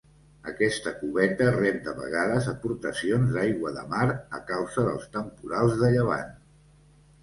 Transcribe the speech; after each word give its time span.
Aquesta 0.51 0.93
cubeta 1.01 1.49
rep 1.57 1.77
de 1.89 1.93
vegades 1.99 2.49
aportacions 2.55 3.37
d'aigua 3.37 3.77
de 3.79 3.87
mar 3.95 4.03
a 4.41 4.45
causa 4.53 4.91
dels 4.93 5.09
temporals 5.21 5.81
de 5.87 5.97
llevant. 5.97 6.39